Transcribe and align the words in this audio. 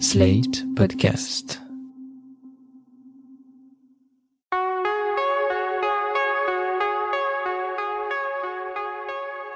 Slate 0.00 0.64
Podcast. 0.74 1.62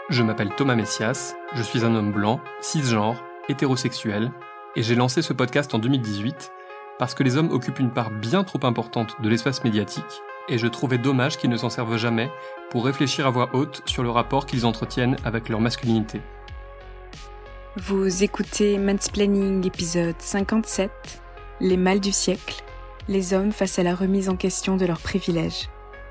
Je 0.08 0.22
m'appelle 0.22 0.50
Thomas 0.56 0.76
Messias, 0.76 1.34
je 1.54 1.62
suis 1.62 1.84
un 1.84 1.94
homme 1.94 2.12
blanc, 2.12 2.40
cisgenre, 2.60 3.22
hétérosexuel, 3.48 4.30
et 4.76 4.82
j'ai 4.82 4.94
lancé 4.94 5.22
ce 5.22 5.32
podcast 5.32 5.74
en 5.74 5.78
2018 5.78 6.52
parce 6.98 7.14
que 7.14 7.24
les 7.24 7.36
hommes 7.36 7.50
occupent 7.50 7.80
une 7.80 7.92
part 7.92 8.10
bien 8.10 8.44
trop 8.44 8.64
importante 8.64 9.16
de 9.20 9.28
l'espace 9.28 9.64
médiatique, 9.64 10.22
et 10.48 10.58
je 10.58 10.66
trouvais 10.68 10.98
dommage 10.98 11.36
qu'ils 11.36 11.50
ne 11.50 11.56
s'en 11.56 11.70
servent 11.70 11.96
jamais 11.96 12.30
pour 12.70 12.84
réfléchir 12.84 13.26
à 13.26 13.30
voix 13.30 13.50
haute 13.54 13.82
sur 13.86 14.02
le 14.02 14.10
rapport 14.10 14.46
qu'ils 14.46 14.66
entretiennent 14.66 15.16
avec 15.24 15.48
leur 15.48 15.60
masculinité. 15.60 16.20
Vous 17.86 18.24
écoutez 18.24 18.76
Mansplaining 18.76 19.64
épisode 19.64 20.16
57, 20.18 20.90
Les 21.60 21.76
mâles 21.76 22.00
du 22.00 22.10
siècle, 22.10 22.64
les 23.06 23.34
hommes 23.34 23.52
face 23.52 23.78
à 23.78 23.84
la 23.84 23.94
remise 23.94 24.28
en 24.28 24.34
question 24.34 24.76
de 24.76 24.84
leurs 24.84 24.98
privilèges. 24.98 25.68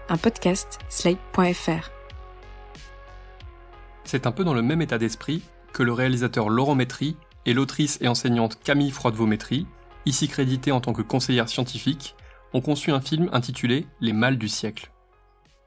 Un 0.07 0.15
podcast 0.15 0.79
slate.fr. 0.87 1.91
C'est 4.05 4.27
un 4.27 4.31
peu 4.31 4.45
dans 4.45 4.53
le 4.53 4.61
même 4.61 4.81
état 4.81 4.97
d'esprit 4.97 5.43
que 5.73 5.83
le 5.83 5.91
réalisateur 5.91 6.47
Laurent 6.47 6.75
Métry 6.75 7.17
et 7.45 7.53
l'autrice 7.53 7.97
et 7.99 8.07
enseignante 8.07 8.59
Camille 8.63 8.91
Froidevaux-Métry, 8.91 9.67
ici 10.05 10.29
créditée 10.29 10.71
en 10.71 10.79
tant 10.79 10.93
que 10.93 11.01
conseillère 11.01 11.49
scientifique, 11.49 12.15
ont 12.53 12.61
conçu 12.61 12.91
un 12.91 13.01
film 13.01 13.29
intitulé 13.33 13.87
Les 13.99 14.13
mâles 14.13 14.37
du 14.37 14.47
siècle. 14.47 14.93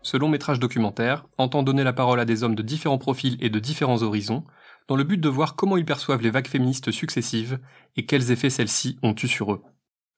Ce 0.01 0.16
long 0.16 0.28
métrage 0.28 0.60
documentaire 0.60 1.26
entend 1.37 1.62
donner 1.62 1.84
la 1.84 1.92
parole 1.92 2.20
à 2.20 2.24
des 2.24 2.42
hommes 2.42 2.54
de 2.54 2.62
différents 2.62 2.96
profils 2.96 3.37
et 3.40 3.51
de 3.51 3.59
différents 3.59 4.02
horizons, 4.02 4.45
dans 4.90 4.96
le 4.96 5.04
but 5.04 5.20
de 5.20 5.28
voir 5.28 5.54
comment 5.54 5.76
ils 5.76 5.84
perçoivent 5.84 6.20
les 6.20 6.32
vagues 6.32 6.48
féministes 6.48 6.90
successives 6.90 7.60
et 7.96 8.06
quels 8.06 8.32
effets 8.32 8.50
celles-ci 8.50 8.98
ont 9.04 9.14
eu 9.14 9.28
sur 9.28 9.52
eux. 9.52 9.62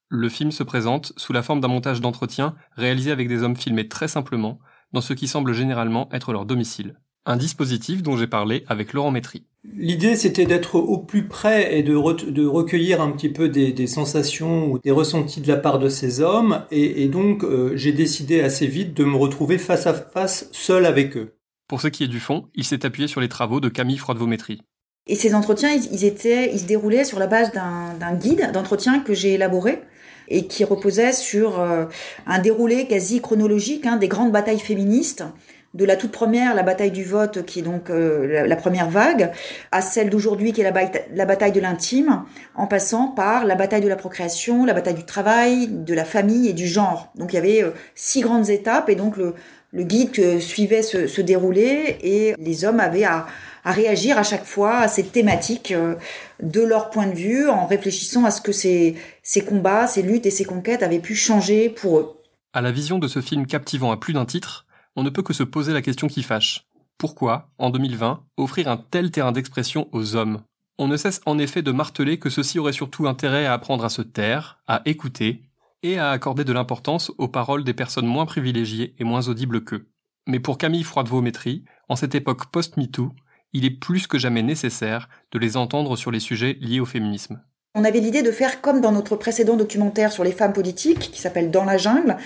Le 0.08 0.30
film 0.30 0.50
se 0.50 0.62
présente 0.62 1.12
sous 1.18 1.34
la 1.34 1.42
forme 1.42 1.60
d'un 1.60 1.68
montage 1.68 2.00
d'entretien 2.00 2.54
réalisé 2.74 3.10
avec 3.10 3.28
des 3.28 3.42
hommes 3.42 3.54
filmés 3.54 3.86
très 3.86 4.08
simplement, 4.08 4.60
dans 4.94 5.02
ce 5.02 5.12
qui 5.12 5.28
semble 5.28 5.52
généralement 5.52 6.08
être 6.10 6.32
leur 6.32 6.46
domicile. 6.46 6.98
Un 7.26 7.36
dispositif 7.36 8.02
dont 8.02 8.16
j'ai 8.16 8.26
parlé 8.26 8.64
avec 8.66 8.94
Laurent 8.94 9.10
Métry. 9.10 9.44
L'idée, 9.76 10.16
c'était 10.16 10.46
d'être 10.46 10.76
au 10.76 10.96
plus 10.96 11.28
près 11.28 11.78
et 11.78 11.82
de, 11.82 11.94
recueillir 11.94 13.02
un 13.02 13.10
petit 13.10 13.28
peu 13.28 13.50
des, 13.50 13.86
sensations 13.86 14.72
ou 14.72 14.78
des 14.78 14.90
ressentis 14.90 15.42
de 15.42 15.48
la 15.48 15.58
part 15.58 15.80
de 15.80 15.90
ces 15.90 16.22
hommes. 16.22 16.64
Et, 16.70 17.02
et 17.02 17.08
donc, 17.08 17.44
euh, 17.44 17.72
j'ai 17.76 17.92
décidé 17.92 18.40
assez 18.40 18.66
vite 18.66 18.94
de 18.94 19.04
me 19.04 19.16
retrouver 19.16 19.58
face 19.58 19.86
à 19.86 19.92
face, 19.92 20.48
seul 20.50 20.86
avec 20.86 21.18
eux. 21.18 21.34
Pour 21.72 21.80
ce 21.80 21.88
qui 21.88 22.04
est 22.04 22.08
du 22.08 22.20
fond, 22.20 22.50
il 22.54 22.64
s'est 22.64 22.84
appuyé 22.84 23.08
sur 23.08 23.22
les 23.22 23.30
travaux 23.30 23.58
de 23.58 23.70
Camille 23.70 23.96
Froidevaux-Métry. 23.96 24.60
Et 25.06 25.14
ces 25.14 25.34
entretiens, 25.34 25.70
ils, 25.70 26.04
étaient, 26.04 26.52
ils 26.52 26.60
se 26.60 26.66
déroulaient 26.66 27.06
sur 27.06 27.18
la 27.18 27.26
base 27.26 27.50
d'un 27.50 28.12
guide 28.12 28.50
d'entretien 28.52 29.00
que 29.00 29.14
j'ai 29.14 29.32
élaboré 29.32 29.80
et 30.28 30.46
qui 30.46 30.64
reposait 30.64 31.14
sur 31.14 31.60
euh, 31.60 31.86
un 32.26 32.40
déroulé 32.40 32.86
quasi 32.88 33.22
chronologique 33.22 33.86
hein, 33.86 33.96
des 33.96 34.06
grandes 34.06 34.32
batailles 34.32 34.58
féministes 34.58 35.24
de 35.72 35.86
la 35.86 35.96
toute 35.96 36.12
première, 36.12 36.54
la 36.54 36.62
bataille 36.62 36.90
du 36.90 37.04
vote, 37.04 37.46
qui 37.46 37.60
est 37.60 37.62
donc 37.62 37.88
euh, 37.88 38.46
la, 38.46 38.56
première 38.56 38.90
vague, 38.90 39.32
à 39.70 39.80
celle 39.80 40.10
d'aujourd'hui, 40.10 40.52
qui 40.52 40.60
est 40.60 40.70
la, 40.70 40.90
la 41.14 41.24
bataille 41.24 41.52
de 41.52 41.60
l'intime, 41.60 42.24
en 42.54 42.66
passant 42.66 43.08
par 43.08 43.46
la 43.46 43.54
bataille 43.54 43.80
de 43.80 43.88
la 43.88 43.96
procréation, 43.96 44.66
la 44.66 44.74
bataille 44.74 44.92
du 44.92 45.06
travail, 45.06 45.68
de 45.68 45.94
la 45.94 46.04
famille 46.04 46.50
et 46.50 46.52
du 46.52 46.66
genre. 46.66 47.10
Donc 47.14 47.32
il 47.32 47.36
y 47.36 47.38
avait 47.38 47.62
euh, 47.62 47.70
six 47.94 48.20
grandes 48.20 48.50
étapes, 48.50 48.90
et 48.90 48.94
donc 48.94 49.16
le, 49.16 49.34
le 49.72 49.84
guide 49.84 50.40
suivait 50.40 50.82
ce 50.82 51.20
déroulé, 51.20 51.98
et 52.02 52.34
les 52.38 52.64
hommes 52.64 52.80
avaient 52.80 53.04
à, 53.04 53.26
à 53.64 53.72
réagir 53.72 54.18
à 54.18 54.22
chaque 54.22 54.44
fois 54.44 54.78
à 54.78 54.88
ces 54.88 55.04
thématiques 55.04 55.72
euh, 55.72 55.94
de 56.42 56.60
leur 56.60 56.90
point 56.90 57.06
de 57.06 57.14
vue, 57.14 57.48
en 57.48 57.66
réfléchissant 57.66 58.24
à 58.24 58.30
ce 58.30 58.40
que 58.40 58.52
ces, 58.52 58.96
ces 59.22 59.44
combats, 59.44 59.86
ces 59.86 60.02
luttes 60.02 60.26
et 60.26 60.30
ces 60.30 60.44
conquêtes 60.44 60.82
avaient 60.82 60.98
pu 60.98 61.14
changer 61.14 61.68
pour 61.68 61.98
eux. 61.98 62.16
À 62.52 62.60
la 62.60 62.72
vision 62.72 62.98
de 62.98 63.08
ce 63.08 63.20
film 63.20 63.46
captivant 63.46 63.92
à 63.92 63.96
plus 63.96 64.12
d'un 64.12 64.26
titre, 64.26 64.66
on 64.96 65.02
ne 65.02 65.10
peut 65.10 65.22
que 65.22 65.32
se 65.32 65.42
poser 65.42 65.72
la 65.72 65.82
question 65.82 66.08
qui 66.08 66.22
fâche. 66.22 66.66
Pourquoi, 66.98 67.48
en 67.58 67.70
2020, 67.70 68.22
offrir 68.36 68.68
un 68.68 68.76
tel 68.76 69.10
terrain 69.10 69.32
d'expression 69.32 69.88
aux 69.92 70.16
hommes? 70.16 70.42
On 70.78 70.88
ne 70.88 70.96
cesse 70.96 71.20
en 71.26 71.38
effet 71.38 71.62
de 71.62 71.72
marteler 71.72 72.18
que 72.18 72.30
ceux-ci 72.30 72.58
auraient 72.58 72.72
surtout 72.72 73.06
intérêt 73.06 73.46
à 73.46 73.54
apprendre 73.54 73.84
à 73.84 73.88
se 73.88 74.02
taire, 74.02 74.58
à 74.66 74.82
écouter, 74.84 75.42
et 75.82 75.98
à 75.98 76.10
accorder 76.10 76.44
de 76.44 76.52
l'importance 76.52 77.12
aux 77.18 77.28
paroles 77.28 77.64
des 77.64 77.74
personnes 77.74 78.06
moins 78.06 78.26
privilégiées 78.26 78.94
et 78.98 79.04
moins 79.04 79.28
audibles 79.28 79.64
qu'eux. 79.64 79.88
Mais 80.26 80.40
pour 80.40 80.58
Camille 80.58 80.84
Froidevaux-Métry, 80.84 81.64
en 81.88 81.96
cette 81.96 82.14
époque 82.14 82.50
post-MeToo, 82.50 83.12
il 83.52 83.64
est 83.64 83.70
plus 83.70 84.06
que 84.06 84.18
jamais 84.18 84.42
nécessaire 84.42 85.08
de 85.32 85.38
les 85.38 85.56
entendre 85.56 85.96
sur 85.96 86.10
les 86.10 86.20
sujets 86.20 86.56
liés 86.60 86.80
au 86.80 86.86
féminisme. 86.86 87.42
On 87.74 87.84
avait 87.84 88.00
l'idée 88.00 88.22
de 88.22 88.30
faire 88.30 88.60
comme 88.60 88.80
dans 88.80 88.92
notre 88.92 89.16
précédent 89.16 89.56
documentaire 89.56 90.12
sur 90.12 90.24
les 90.24 90.32
femmes 90.32 90.52
politiques, 90.52 91.10
qui 91.10 91.20
s'appelle 91.20 91.50
Dans 91.50 91.64
la 91.64 91.78
jungle, 91.78 92.16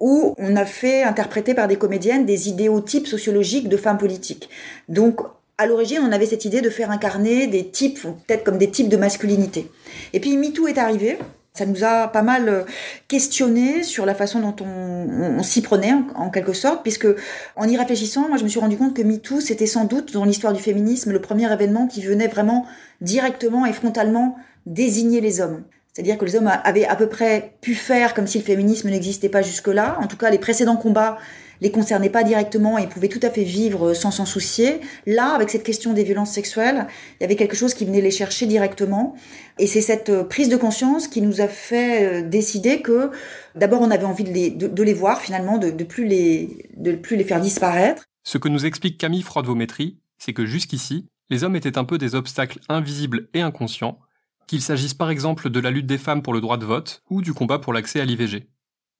où 0.00 0.34
on 0.38 0.56
a 0.56 0.64
fait 0.64 1.02
interpréter 1.02 1.54
par 1.54 1.68
des 1.68 1.76
comédiennes 1.76 2.26
des 2.26 2.48
idéotypes 2.48 3.06
sociologiques 3.06 3.68
de 3.68 3.76
femmes 3.76 3.98
politiques. 3.98 4.48
Donc, 4.88 5.20
à 5.58 5.66
l'origine, 5.66 6.00
on 6.02 6.12
avait 6.12 6.26
cette 6.26 6.44
idée 6.44 6.62
de 6.62 6.70
faire 6.70 6.90
incarner 6.90 7.46
des 7.46 7.68
types, 7.68 8.00
peut-être 8.02 8.44
comme 8.44 8.58
des 8.58 8.70
types 8.70 8.88
de 8.88 8.96
masculinité. 8.96 9.70
Et 10.12 10.20
puis 10.20 10.36
MeToo 10.36 10.66
est 10.66 10.78
arrivé. 10.78 11.18
Ça 11.52 11.66
nous 11.66 11.82
a 11.82 12.06
pas 12.08 12.22
mal 12.22 12.48
euh, 12.48 12.62
questionné 13.08 13.82
sur 13.82 14.06
la 14.06 14.14
façon 14.14 14.40
dont 14.40 14.54
on, 14.64 15.38
on, 15.38 15.42
s'y 15.42 15.62
prenait, 15.62 15.92
en, 16.14 16.30
quelque 16.30 16.52
sorte, 16.52 16.82
puisque 16.82 17.08
en 17.56 17.68
y 17.68 17.76
réfléchissant, 17.76 18.28
moi, 18.28 18.38
je 18.38 18.44
me 18.44 18.48
suis 18.48 18.60
rendu 18.60 18.76
compte 18.76 18.94
que 18.94 19.02
MeToo, 19.02 19.40
c'était 19.40 19.66
sans 19.66 19.84
doute 19.84 20.12
dans 20.12 20.24
l'histoire 20.24 20.52
du 20.52 20.62
féminisme 20.62 21.10
le 21.10 21.20
premier 21.20 21.52
événement 21.52 21.88
qui 21.88 22.02
venait 22.02 22.28
vraiment 22.28 22.66
directement 23.00 23.66
et 23.66 23.72
frontalement 23.72 24.36
désigner 24.66 25.20
les 25.20 25.40
hommes. 25.40 25.64
C'est-à-dire 25.92 26.18
que 26.18 26.24
les 26.24 26.36
hommes 26.36 26.50
avaient 26.62 26.86
à 26.86 26.94
peu 26.94 27.08
près 27.08 27.54
pu 27.60 27.74
faire 27.74 28.14
comme 28.14 28.28
si 28.28 28.38
le 28.38 28.44
féminisme 28.44 28.88
n'existait 28.88 29.28
pas 29.28 29.42
jusque-là. 29.42 29.98
En 30.00 30.06
tout 30.06 30.16
cas, 30.16 30.30
les 30.30 30.38
précédents 30.38 30.76
combats 30.76 31.18
les 31.60 31.70
concernaient 31.70 32.10
pas 32.10 32.22
directement 32.22 32.78
et 32.78 32.86
pouvaient 32.86 33.08
tout 33.08 33.20
à 33.22 33.30
fait 33.30 33.44
vivre 33.44 33.94
sans 33.94 34.10
s'en 34.10 34.26
soucier. 34.26 34.80
Là, 35.06 35.34
avec 35.34 35.50
cette 35.50 35.62
question 35.62 35.92
des 35.92 36.04
violences 36.04 36.32
sexuelles, 36.32 36.86
il 37.18 37.22
y 37.22 37.24
avait 37.24 37.36
quelque 37.36 37.56
chose 37.56 37.74
qui 37.74 37.84
venait 37.84 38.00
les 38.00 38.10
chercher 38.10 38.46
directement. 38.46 39.14
Et 39.58 39.66
c'est 39.66 39.80
cette 39.80 40.22
prise 40.28 40.48
de 40.48 40.56
conscience 40.56 41.08
qui 41.08 41.22
nous 41.22 41.40
a 41.40 41.48
fait 41.48 42.04
euh, 42.04 42.28
décider 42.28 42.80
que, 42.80 43.10
d'abord, 43.54 43.82
on 43.82 43.90
avait 43.90 44.04
envie 44.04 44.24
de 44.24 44.32
les, 44.32 44.50
de, 44.50 44.82
les 44.82 44.94
voir 44.94 45.20
finalement, 45.20 45.58
de, 45.58 45.70
de, 45.70 45.84
plus 45.84 46.06
les, 46.06 46.70
de 46.76 46.92
plus 46.92 47.16
les 47.16 47.24
faire 47.24 47.40
disparaître. 47.40 48.04
Ce 48.24 48.38
que 48.38 48.48
nous 48.48 48.66
explique 48.66 48.98
Camille 48.98 49.22
Froidevaux-Métry, 49.22 49.98
c'est 50.18 50.32
que 50.32 50.46
jusqu'ici, 50.46 51.06
les 51.30 51.44
hommes 51.44 51.56
étaient 51.56 51.78
un 51.78 51.84
peu 51.84 51.98
des 51.98 52.14
obstacles 52.14 52.60
invisibles 52.68 53.28
et 53.34 53.40
inconscients 53.40 53.98
qu'il 54.46 54.62
s'agisse 54.62 54.94
par 54.94 55.10
exemple 55.10 55.48
de 55.48 55.60
la 55.60 55.70
lutte 55.70 55.86
des 55.86 55.96
femmes 55.96 56.22
pour 56.22 56.32
le 56.32 56.40
droit 56.40 56.56
de 56.56 56.66
vote 56.66 57.04
ou 57.08 57.22
du 57.22 57.32
combat 57.32 57.60
pour 57.60 57.72
l'accès 57.72 58.00
à 58.00 58.04
l'IVG. 58.04 58.48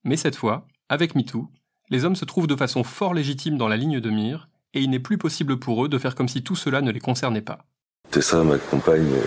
Mais 0.05 0.17
cette 0.17 0.37
fois, 0.37 0.69
avec 0.89 1.17
MeToo, 1.17 1.51
les 1.91 2.05
hommes 2.05 2.17
se 2.17 2.25
trouvent 2.25 2.47
de 2.47 2.57
façon 2.57 2.85
fort 2.85 3.15
légitime 3.15 3.59
dans 3.59 3.69
la 3.69 3.77
ligne 3.77 4.01
de 4.01 4.11
mire, 4.11 4.49
et 4.75 4.81
il 4.81 4.91
n'est 4.91 4.99
plus 5.01 5.19
possible 5.19 5.59
pour 5.59 5.85
eux 5.85 5.89
de 5.89 5.99
faire 5.99 6.15
comme 6.15 6.29
si 6.29 6.43
tout 6.43 6.57
cela 6.57 6.81
ne 6.81 6.91
les 6.91 7.01
concernait 7.01 7.41
pas. 7.41 7.59
Tessa, 8.11 8.43
ma 8.43 8.59
compagne, 8.59 9.13
euh, 9.13 9.25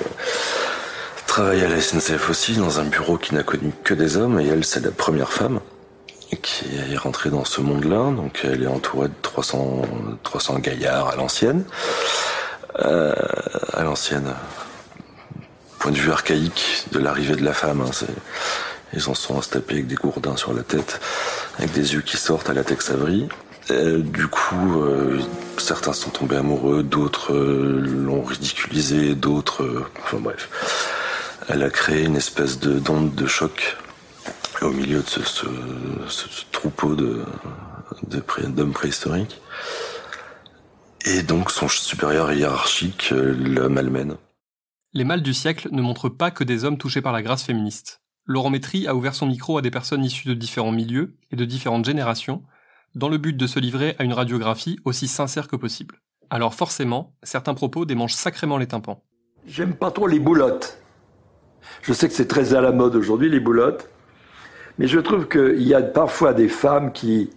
travaille 1.28 1.62
à 1.62 1.70
la 1.70 1.80
SNCF 1.80 2.30
aussi, 2.30 2.56
dans 2.56 2.80
un 2.80 2.86
bureau 2.86 3.18
qui 3.18 3.34
n'a 3.34 3.44
connu 3.44 3.72
que 3.84 3.94
des 3.94 4.18
hommes, 4.18 4.40
et 4.40 4.48
elle, 4.48 4.66
c'est 4.66 4.84
la 4.84 4.92
première 4.92 5.32
femme 5.32 5.60
qui 6.42 6.66
est 6.92 6.98
rentrée 6.98 7.30
dans 7.30 7.46
ce 7.46 7.62
monde-là, 7.62 8.12
donc 8.12 8.42
elle 8.44 8.64
est 8.64 8.68
entourée 8.68 9.08
de 9.08 9.14
300, 9.22 9.84
300 10.24 10.60
gaillards 10.60 11.10
à 11.10 11.16
l'ancienne. 11.16 11.64
Euh, 12.80 13.14
à 13.74 13.84
l'ancienne, 13.84 14.34
point 15.78 15.92
de 15.92 15.98
vue 15.98 16.12
archaïque 16.12 16.86
de 16.92 16.98
l'arrivée 16.98 17.36
de 17.36 17.44
la 17.44 17.54
femme. 17.54 17.82
Hein, 17.82 17.92
ils 18.94 19.10
en 19.10 19.14
sont 19.14 19.38
à 19.38 19.42
se 19.44 19.50
taper 19.50 19.76
avec 19.76 19.88
des 19.88 19.96
gourdins 19.96 20.38
sur 20.38 20.54
la 20.54 20.64
tête, 20.64 21.00
avec 21.58 21.72
des 21.74 21.94
yeux 21.94 22.02
qui 22.02 22.18
sortent 22.18 22.50
à 22.50 22.54
la 22.54 22.64
Tex 22.64 22.90
Avery. 22.90 23.28
du 23.70 24.28
coup, 24.28 24.82
euh, 24.82 25.20
certains 25.58 25.94
sont 25.94 26.10
tombés 26.10 26.38
amoureux, 26.38 26.84
d'autres 26.84 27.34
euh, 27.34 27.80
l'ont 27.80 28.24
ridiculisé, 28.24 29.16
d'autres... 29.16 29.64
Euh, 29.64 29.86
enfin 30.04 30.18
bref. 30.18 30.50
Elle 31.50 31.64
a 31.64 31.70
créé 31.70 32.04
une 32.04 32.16
espèce 32.16 32.60
de 32.60 32.80
d'onde 32.80 33.14
de 33.16 33.28
choc 33.28 33.78
au 34.62 34.70
milieu 34.70 35.02
de 35.02 35.08
ce, 35.08 35.46
troupeau 36.54 36.96
de, 36.96 37.26
d'hommes 38.48 38.72
préhistoriques. 38.72 39.42
Et 41.06 41.22
donc 41.22 41.52
son 41.52 41.68
supérieur 41.68 42.32
hiérarchique 42.32 43.14
la 43.14 43.68
malmène. 43.68 44.16
Les 44.94 45.04
mâles 45.04 45.22
du 45.22 45.34
siècle 45.34 45.68
ne 45.72 45.82
montrent 45.82 46.08
pas 46.08 46.32
que 46.32 46.46
des 46.46 46.64
hommes 46.64 46.78
touchés 46.78 47.02
par 47.02 47.12
la 47.12 47.22
grâce 47.22 47.44
féministe. 47.44 48.03
Laurent 48.26 48.50
Métry 48.50 48.88
a 48.88 48.96
ouvert 48.96 49.16
son 49.16 49.26
micro 49.26 49.58
à 49.58 49.62
des 49.62 49.72
personnes 49.72 50.06
issues 50.06 50.30
de 50.30 50.34
différents 50.34 50.72
milieux 50.72 51.16
et 51.32 51.36
de 51.36 51.44
différentes 51.44 51.84
générations, 51.84 52.44
dans 52.96 53.10
le 53.10 53.18
but 53.18 53.36
de 53.36 53.48
se 53.48 53.60
livrer 53.60 53.96
à 54.00 54.04
une 54.04 54.14
radiographie 54.14 54.80
aussi 54.86 55.10
sincère 55.10 55.50
que 55.50 55.58
possible. 55.58 55.96
Alors 56.30 56.54
forcément, 56.54 57.16
certains 57.24 57.54
propos 57.54 57.86
démangent 57.86 58.14
sacrément 58.14 58.58
les 58.58 58.68
tympans. 58.68 59.04
J'aime 59.46 59.76
pas 59.76 59.92
trop 59.92 60.08
les 60.08 60.20
boulottes. 60.20 60.80
Je 61.82 61.92
sais 61.92 62.08
que 62.08 62.14
c'est 62.14 62.28
très 62.28 62.54
à 62.54 62.62
la 62.62 62.72
mode 62.72 62.96
aujourd'hui, 62.96 63.30
les 63.30 63.42
boulottes. 63.42 63.90
Mais 64.80 64.88
je 64.88 65.00
trouve 65.00 65.28
qu'il 65.28 65.64
y 65.64 65.74
a 65.74 65.82
parfois 65.82 66.34
des 66.34 66.48
femmes 66.48 66.94
qui... 66.94 67.30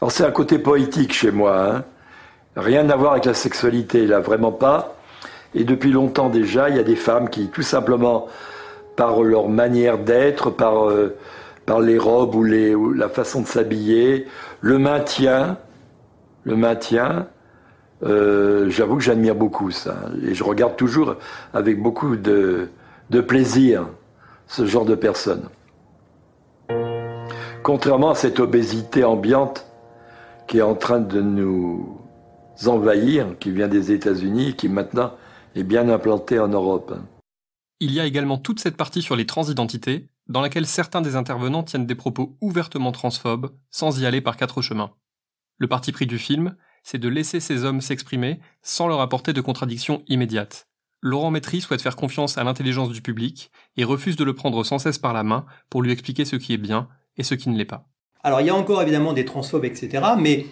Alors 0.00 0.10
c'est 0.10 0.24
un 0.24 0.32
côté 0.32 0.58
poétique 0.58 1.12
chez 1.12 1.30
moi, 1.30 1.72
hein. 1.72 1.84
Rien 2.56 2.90
à 2.90 2.96
voir 2.96 3.12
avec 3.12 3.24
la 3.24 3.32
sexualité, 3.32 4.06
là, 4.06 4.20
vraiment 4.20 4.52
pas. 4.52 4.96
Et 5.54 5.64
depuis 5.64 5.90
longtemps 5.90 6.28
déjà, 6.28 6.68
il 6.68 6.76
y 6.76 6.80
a 6.80 6.82
des 6.82 6.96
femmes 6.96 7.30
qui, 7.30 7.48
tout 7.48 7.62
simplement, 7.62 8.26
par 8.96 9.22
leur 9.22 9.48
manière 9.48 9.98
d'être, 9.98 10.50
par, 10.50 10.88
euh, 10.88 11.16
les 11.80 11.98
robes 11.98 12.34
ou, 12.34 12.92
la 12.92 13.08
façon 13.08 13.42
de 13.42 13.46
s'habiller, 13.46 14.26
le 14.60 14.78
maintien, 14.78 15.56
le 16.44 16.56
maintien. 16.56 17.28
Euh, 18.02 18.68
J'avoue 18.68 18.96
que 18.96 19.02
j'admire 19.02 19.34
beaucoup 19.34 19.70
ça. 19.70 19.96
Et 20.26 20.34
je 20.34 20.44
regarde 20.44 20.76
toujours 20.76 21.16
avec 21.54 21.80
beaucoup 21.80 22.16
de, 22.16 22.68
de 23.10 23.20
plaisir 23.20 23.86
ce 24.46 24.66
genre 24.66 24.84
de 24.84 24.94
personnes. 24.94 25.48
Contrairement 27.62 28.10
à 28.10 28.14
cette 28.14 28.40
obésité 28.40 29.04
ambiante 29.04 29.66
qui 30.46 30.58
est 30.58 30.62
en 30.62 30.74
train 30.74 30.98
de 30.98 31.20
nous 31.20 31.98
envahir, 32.66 33.26
qui 33.38 33.50
vient 33.50 33.68
des 33.68 33.92
États-Unis, 33.92 34.54
qui 34.56 34.68
maintenant 34.68 35.12
est 35.54 35.62
bien 35.62 35.88
implantée 35.88 36.38
en 36.38 36.48
Europe. 36.48 36.94
Il 37.84 37.90
y 37.90 37.98
a 37.98 38.06
également 38.06 38.38
toute 38.38 38.60
cette 38.60 38.76
partie 38.76 39.02
sur 39.02 39.16
les 39.16 39.26
transidentités, 39.26 40.06
dans 40.28 40.40
laquelle 40.40 40.66
certains 40.66 41.00
des 41.00 41.16
intervenants 41.16 41.64
tiennent 41.64 41.84
des 41.84 41.96
propos 41.96 42.36
ouvertement 42.40 42.92
transphobes, 42.92 43.50
sans 43.72 44.00
y 44.00 44.06
aller 44.06 44.20
par 44.20 44.36
quatre 44.36 44.62
chemins. 44.62 44.92
Le 45.58 45.66
parti 45.66 45.90
pris 45.90 46.06
du 46.06 46.16
film, 46.16 46.54
c'est 46.84 47.00
de 47.00 47.08
laisser 47.08 47.40
ces 47.40 47.64
hommes 47.64 47.80
s'exprimer 47.80 48.38
sans 48.62 48.86
leur 48.86 49.00
apporter 49.00 49.32
de 49.32 49.40
contradictions 49.40 50.04
immédiates. 50.06 50.68
Laurent 51.00 51.32
Métry 51.32 51.60
souhaite 51.60 51.82
faire 51.82 51.96
confiance 51.96 52.38
à 52.38 52.44
l'intelligence 52.44 52.90
du 52.92 53.02
public 53.02 53.50
et 53.76 53.82
refuse 53.82 54.14
de 54.14 54.22
le 54.22 54.36
prendre 54.36 54.62
sans 54.62 54.78
cesse 54.78 54.98
par 54.98 55.12
la 55.12 55.24
main 55.24 55.44
pour 55.68 55.82
lui 55.82 55.90
expliquer 55.90 56.24
ce 56.24 56.36
qui 56.36 56.52
est 56.52 56.58
bien 56.58 56.88
et 57.16 57.24
ce 57.24 57.34
qui 57.34 57.48
ne 57.48 57.58
l'est 57.58 57.64
pas. 57.64 57.88
Alors 58.22 58.40
il 58.40 58.46
y 58.46 58.50
a 58.50 58.54
encore 58.54 58.80
évidemment 58.82 59.12
des 59.12 59.24
transphobes, 59.24 59.64
etc. 59.64 60.04
Mais 60.20 60.46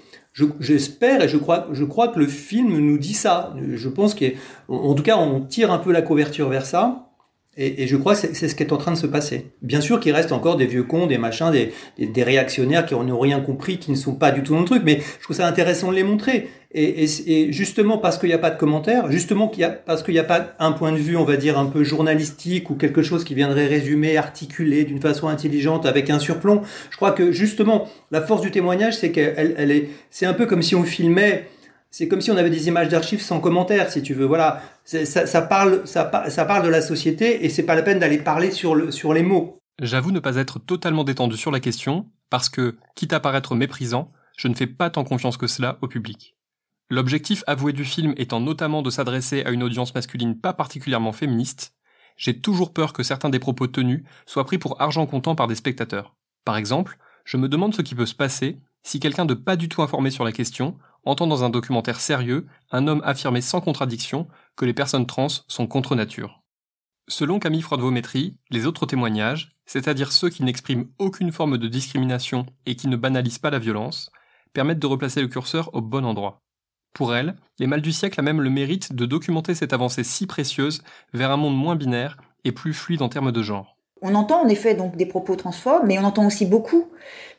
j'espère 0.59 1.23
et 1.23 1.29
je 1.29 1.37
crois, 1.37 1.69
je 1.71 1.85
crois 1.85 2.09
que 2.09 2.19
le 2.19 2.27
film 2.27 2.77
nous 2.77 2.99
dit 2.99 3.15
ça. 3.15 3.55
Je 3.57 3.89
pense 3.89 4.17
qu'en 4.17 4.95
tout 4.97 5.05
cas 5.05 5.17
on 5.17 5.43
tire 5.43 5.71
un 5.71 5.79
peu 5.79 5.93
la 5.93 6.03
couverture 6.03 6.49
vers 6.49 6.67
ça. 6.67 7.07
Et, 7.57 7.89
je 7.89 7.97
crois 7.97 8.15
que 8.15 8.33
c'est 8.33 8.49
ce 8.49 8.55
qui 8.55 8.63
est 8.63 8.73
en 8.73 8.77
train 8.77 8.93
de 8.93 8.97
se 8.97 9.09
passer. 9.09 9.51
Bien 9.61 9.81
sûr 9.81 9.99
qu'il 9.99 10.13
reste 10.13 10.31
encore 10.31 10.57
des 10.57 10.67
vieux 10.67 10.85
cons, 10.85 11.07
des 11.07 11.19
machins, 11.19 11.51
des, 11.51 11.73
des, 11.99 12.23
réactionnaires 12.23 12.87
qui 12.87 12.95
n'ont 12.95 13.19
rien 13.19 13.41
compris, 13.41 13.79
qui 13.79 13.91
ne 13.91 13.97
sont 13.97 14.15
pas 14.15 14.31
du 14.31 14.45
tout 14.45 14.55
dans 14.55 14.61
le 14.61 14.67
truc, 14.67 14.83
mais 14.85 15.01
je 15.19 15.25
trouve 15.25 15.37
ça 15.37 15.49
intéressant 15.49 15.91
de 15.91 15.97
les 15.97 16.05
montrer. 16.05 16.49
Et, 16.73 17.05
et 17.27 17.53
justement 17.53 17.99
parce 17.99 18.17
qu'il 18.19 18.29
n'y 18.29 18.35
a 18.35 18.39
pas 18.39 18.51
de 18.51 18.57
commentaires, 18.57 19.11
justement 19.11 19.51
y 19.59 19.65
a, 19.65 19.71
parce 19.71 20.05
qu'il 20.05 20.15
n'y 20.15 20.21
a 20.21 20.25
pas 20.25 20.55
un 20.61 20.71
point 20.71 20.93
de 20.93 20.99
vue, 20.99 21.17
on 21.17 21.25
va 21.25 21.37
dire, 21.37 21.59
un 21.59 21.67
peu 21.67 21.83
journalistique 21.83 22.71
ou 22.71 22.77
quelque 22.77 23.03
chose 23.03 23.25
qui 23.25 23.35
viendrait 23.35 23.67
résumer, 23.67 24.17
articuler 24.17 24.85
d'une 24.85 25.01
façon 25.01 25.27
intelligente 25.27 25.87
avec 25.87 26.09
un 26.09 26.21
surplomb, 26.21 26.63
je 26.91 26.97
crois 26.97 27.11
que 27.11 27.33
justement 27.33 27.89
la 28.13 28.21
force 28.21 28.43
du 28.43 28.53
témoignage, 28.53 28.97
c'est 28.97 29.11
qu'elle 29.11 29.57
elle 29.59 29.73
est, 29.73 29.89
c'est 30.11 30.27
un 30.27 30.35
peu 30.35 30.47
comme 30.47 30.63
si 30.63 30.77
on 30.77 30.85
filmait 30.85 31.49
c'est 31.91 32.09
comme 32.09 32.21
si 32.21 32.31
on 32.31 32.37
avait 32.37 32.51
des 32.51 32.69
images 32.69 32.89
d'archives 32.89 33.21
sans 33.21 33.41
commentaire, 33.41 33.91
si 33.91 34.03
tu 34.03 34.15
veux. 34.15 34.25
Voilà, 34.25 34.63
ça, 34.85 35.43
parle, 35.43 35.83
de 35.83 36.69
la 36.69 36.83
société 36.83 37.45
et 37.45 37.49
c'est 37.49 37.65
pas 37.65 37.75
la 37.75 37.83
peine 37.83 37.99
d'aller 37.99 38.19
parler 38.19 38.51
sur, 38.51 38.75
le, 38.75 38.91
sur 38.91 39.13
les 39.13 39.23
mots. 39.23 39.61
J'avoue 39.81 40.13
ne 40.13 40.21
pas 40.21 40.37
être 40.37 40.59
totalement 40.59 41.05
détendu 41.05 41.37
sur 41.37 41.51
la 41.51 41.61
question 41.61 42.07
parce 42.29 42.49
que, 42.49 42.77
quitte 42.95 43.13
à 43.13 43.21
paraître 43.21 43.55
méprisant, 43.55 44.13
je 44.37 44.49
ne 44.49 44.55
fais 44.55 44.67
pas 44.67 44.91
tant 44.91 45.05
confiance 45.05 45.37
que 45.37 45.47
cela 45.47 45.79
au 45.83 45.89
public. 45.89 46.37
L'objectif 46.91 47.45
avoué 47.47 47.73
du 47.73 47.85
film 47.85 48.15
étant 48.17 48.41
notamment 48.41 48.83
de 48.83 48.91
s'adresser 48.91 49.43
à 49.45 49.51
une 49.51 49.63
audience 49.63 49.95
masculine 49.95 50.39
pas 50.39 50.53
particulièrement 50.53 51.13
féministe, 51.13 51.75
j'ai 52.21 52.39
toujours 52.39 52.75
peur 52.75 52.93
que 52.93 53.03
certains 53.03 53.31
des 53.31 53.39
propos 53.39 53.67
tenus 53.67 54.03
soient 54.27 54.45
pris 54.45 54.59
pour 54.59 54.81
argent 54.81 55.07
comptant 55.07 55.35
par 55.35 55.47
des 55.47 55.55
spectateurs. 55.55 56.15
Par 56.45 56.59
exemple, 56.59 56.99
je 57.25 57.39
me 57.39 57.49
demande 57.49 57.75
ce 57.75 57.81
qui 57.81 57.95
peut 57.95 58.05
se 58.05 58.15
passer 58.15 58.61
si 58.83 59.01
quelqu'un 59.01 59.25
de 59.25 59.33
pas 59.33 59.57
du 59.57 59.71
tout 59.71 59.81
informé 59.81 60.11
sur 60.11 60.25
la 60.25 60.33
question 60.33 60.77
entend 61.05 61.27
dans 61.27 61.45
un 61.45 61.51
documentaire 61.51 62.01
sérieux 62.01 62.47
un 62.71 62.87
homme 62.87 63.03
affirmer 63.05 63.41
sans 63.41 63.61
contradiction 63.61 64.29
que 64.57 64.65
les 64.65 64.75
personnes 64.75 65.07
trans 65.07 65.29
sont 65.49 65.67
contre 65.67 65.95
nature. 65.95 66.43
Selon 67.09 67.39
Camille 67.39 67.63
Froidevaux-Métry, 67.63 68.37
les 68.51 68.67
autres 68.67 68.87
témoignages, 68.87 69.57
c'est-à-dire 69.67 70.13
ceux 70.13 70.31
qui 70.31 70.45
n'expriment 70.45 70.87
aucune 70.99 71.33
forme 71.33 71.59
de 71.59 71.69
discrimination 71.69 72.47
et 72.67 72.77
qui 72.77 72.89
ne 72.89 72.97
banalisent 72.97 73.39
pas 73.39 73.51
la 73.51 73.59
violence, 73.59 74.11
permettent 74.53 74.79
de 74.79 74.87
replacer 74.87 75.21
le 75.21 75.29
curseur 75.29 75.75
au 75.75 75.81
bon 75.81 76.05
endroit. 76.05 76.43
Pour 76.95 77.15
elle, 77.15 77.37
les 77.59 77.67
mâles 77.67 77.83
du 77.83 77.93
siècle 77.93 78.19
a 78.21 78.23
même 78.23 78.41
le 78.41 78.51
mérite 78.51 78.93
de 78.93 79.07
documenter 79.07 79.55
cette 79.55 79.73
avancée 79.73 80.05
si 80.05 80.27
précieuse 80.27 80.83
vers 81.13 81.31
un 81.31 81.37
monde 81.37 81.57
moins 81.57 81.77
binaire 81.77 82.17
et 82.45 82.53
plus 82.53 82.75
fluide 82.75 83.03
en 83.03 83.09
termes 83.09 83.33
de 83.33 83.43
genre. 83.43 83.77
On 84.03 84.15
entend 84.15 84.43
en 84.43 84.49
effet 84.49 84.75
donc 84.75 84.97
des 84.97 85.07
propos 85.07 85.37
transphobes, 85.37 85.85
mais 85.85 85.99
on 85.99 86.05
entend 86.05 86.27
aussi 86.27 86.47
beaucoup 86.47 86.89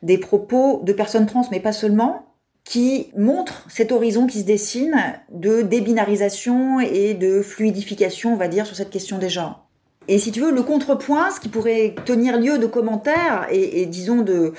des 0.04 0.18
propos 0.18 0.82
de 0.84 0.94
personnes 0.94 1.26
trans, 1.26 1.48
mais 1.52 1.60
pas 1.60 1.74
seulement, 1.74 2.31
qui 2.64 3.08
montrent 3.18 3.66
cet 3.70 3.92
horizon 3.92 4.28
qui 4.28 4.40
se 4.40 4.46
dessine 4.46 4.96
de 5.32 5.62
débinarisation 5.62 6.80
et 6.80 7.14
de 7.14 7.42
fluidification, 7.42 8.34
on 8.34 8.38
va 8.38 8.48
dire, 8.48 8.66
sur 8.66 8.76
cette 8.76 8.92
question 8.92 9.18
des 9.18 9.30
genres. 9.30 9.68
Et 10.08 10.18
si 10.18 10.32
tu 10.32 10.42
veux, 10.42 10.52
le 10.52 10.64
contrepoint, 10.64 11.32
ce 11.32 11.40
qui 11.40 11.50
pourrait 11.50 11.96
tenir 12.06 12.40
lieu 12.40 12.58
de 12.58 12.66
commentaires 12.66 13.48
et, 13.52 13.86
disons 13.86 14.22
de 14.22 14.54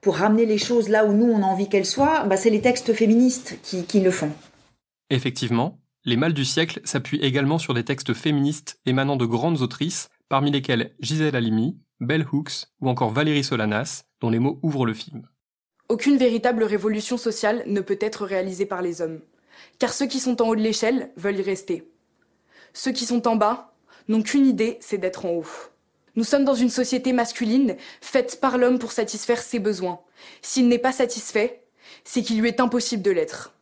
pour 0.00 0.16
ramener 0.16 0.44
les 0.44 0.58
choses 0.58 0.88
là 0.90 1.06
où 1.06 1.12
nous 1.14 1.26
on 1.26 1.42
a 1.42 1.46
envie 1.46 1.68
qu'elles 1.68 1.86
soient, 1.86 2.24
bah, 2.24 2.36
c'est 2.36 2.50
les 2.50 2.60
textes 2.60 2.92
féministes 2.92 3.58
qui, 3.62 3.84
qui 3.84 4.00
le 4.00 4.10
font. 4.10 4.30
Effectivement, 5.08 5.78
les 6.04 6.16
mâles 6.16 6.34
du 6.34 6.44
siècle 6.44 6.80
s'appuient 6.84 7.20
également 7.20 7.58
sur 7.58 7.72
des 7.72 7.84
textes 7.84 8.12
féministes 8.12 8.78
émanant 8.84 9.16
de 9.16 9.24
grandes 9.24 9.62
autrices, 9.62 10.10
parmi 10.28 10.50
lesquelles 10.50 10.94
Gisèle 11.00 11.36
Halimi, 11.36 11.78
Bell 12.00 12.26
Hooks 12.30 12.66
ou 12.80 12.88
encore 12.88 13.10
Valérie 13.10 13.44
Solanas, 13.44 14.04
dont 14.20 14.30
les 14.30 14.38
mots 14.38 14.58
ouvrent 14.62 14.86
le 14.86 14.94
film. 14.94 15.26
Aucune 15.94 16.16
véritable 16.16 16.64
révolution 16.64 17.16
sociale 17.16 17.62
ne 17.66 17.80
peut 17.80 17.98
être 18.00 18.24
réalisée 18.24 18.66
par 18.66 18.82
les 18.82 19.00
hommes, 19.00 19.20
car 19.78 19.94
ceux 19.94 20.06
qui 20.06 20.18
sont 20.18 20.42
en 20.42 20.48
haut 20.48 20.56
de 20.56 20.60
l'échelle 20.60 21.12
veulent 21.16 21.38
y 21.38 21.42
rester. 21.42 21.88
Ceux 22.72 22.90
qui 22.90 23.06
sont 23.06 23.28
en 23.28 23.36
bas 23.36 23.76
n'ont 24.08 24.24
qu'une 24.24 24.44
idée, 24.44 24.76
c'est 24.80 24.98
d'être 24.98 25.24
en 25.24 25.34
haut. 25.34 25.46
Nous 26.16 26.24
sommes 26.24 26.44
dans 26.44 26.56
une 26.56 26.68
société 26.68 27.12
masculine 27.12 27.76
faite 28.00 28.40
par 28.40 28.58
l'homme 28.58 28.80
pour 28.80 28.90
satisfaire 28.90 29.40
ses 29.40 29.60
besoins. 29.60 30.00
S'il 30.42 30.66
n'est 30.66 30.80
pas 30.80 30.90
satisfait, 30.90 31.62
c'est 32.02 32.22
qu'il 32.22 32.40
lui 32.40 32.48
est 32.48 32.58
impossible 32.58 33.04
de 33.04 33.12
l'être. 33.12 33.54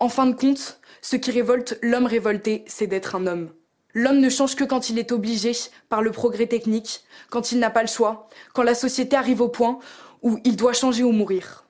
En 0.00 0.08
fin 0.08 0.26
de 0.26 0.34
compte, 0.34 0.80
ce 1.00 1.14
qui 1.14 1.30
révolte 1.30 1.78
l'homme 1.80 2.06
révolté, 2.06 2.64
c'est 2.66 2.88
d'être 2.88 3.14
un 3.14 3.28
homme. 3.28 3.52
L'homme 3.94 4.18
ne 4.18 4.30
change 4.30 4.56
que 4.56 4.64
quand 4.64 4.90
il 4.90 4.98
est 4.98 5.12
obligé 5.12 5.52
par 5.88 6.02
le 6.02 6.10
progrès 6.10 6.46
technique, 6.46 7.04
quand 7.28 7.52
il 7.52 7.60
n'a 7.60 7.70
pas 7.70 7.82
le 7.82 7.88
choix, 7.88 8.28
quand 8.52 8.64
la 8.64 8.74
société 8.74 9.16
arrive 9.16 9.40
au 9.40 9.48
point 9.48 9.78
où 10.22 10.38
il 10.44 10.56
doit 10.56 10.72
changer 10.72 11.02
ou 11.02 11.12
mourir. 11.12 11.64